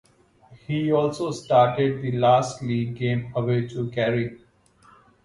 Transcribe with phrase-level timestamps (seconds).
[0.65, 4.39] He also started the last league game away to Kerry.